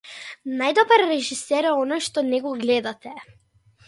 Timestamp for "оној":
1.81-2.01